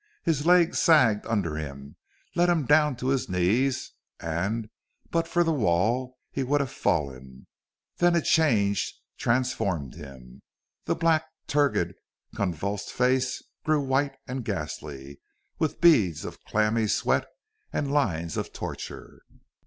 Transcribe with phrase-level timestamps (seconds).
[0.23, 1.95] His legs sagged under him,
[2.33, 4.67] let him down to his knees, and
[5.11, 7.45] but for the wall he would have fallen.
[7.97, 10.41] Then a change transformed him.
[10.85, 11.93] The black, turgid,
[12.35, 15.21] convulsed face grew white and ghastly,
[15.59, 17.27] with beads of clammy sweat
[17.71, 19.21] and lines of torture.